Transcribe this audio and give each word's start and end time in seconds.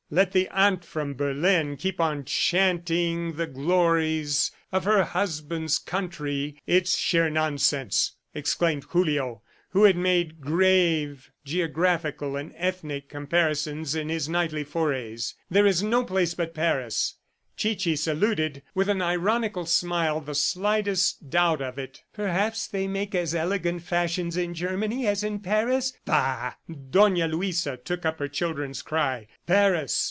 Let 0.13 0.33
the 0.33 0.49
"aunt 0.49 0.83
from 0.83 1.13
Berlin" 1.13 1.77
keep 1.77 2.01
on 2.01 2.25
chanting 2.25 3.37
the 3.37 3.47
glories 3.47 4.51
of 4.69 4.83
her 4.83 5.05
husband's 5.05 5.79
country! 5.79 6.59
"It's 6.67 6.97
sheer 6.97 7.29
nonsense!" 7.29 8.11
exclaimed 8.35 8.83
Julio 8.89 9.41
who 9.69 9.85
had 9.85 9.95
made 9.95 10.41
grave 10.41 11.31
geographical 11.45 12.35
and 12.35 12.51
ethnic 12.57 13.07
comparisons 13.07 13.95
in 13.95 14.09
his 14.09 14.27
nightly 14.27 14.65
forays. 14.65 15.35
"There 15.49 15.65
is 15.65 15.81
no 15.81 16.03
place 16.03 16.33
but 16.33 16.53
Paris!" 16.53 17.15
Chichi 17.55 17.95
saluted 17.95 18.63
with 18.75 18.89
an 18.89 19.01
ironical 19.01 19.65
smile 19.65 20.19
the 20.19 20.33
slightest 20.35 21.29
doubt 21.29 21.61
of 21.61 21.77
it 21.79 22.03
"Perhaps 22.11 22.67
they 22.67 22.85
make 22.87 23.13
as 23.15 23.33
elegant 23.35 23.83
fashions 23.83 24.35
in 24.35 24.53
Germany 24.55 25.05
as 25.07 25.23
in 25.23 25.39
Paris?... 25.39 25.93
Bah!" 26.03 26.51
Dona 26.89 27.27
Luisa 27.29 27.77
took 27.77 28.05
up 28.05 28.19
her 28.19 28.27
children's 28.27 28.81
cry. 28.81 29.27
"Paris!" 29.47 29.99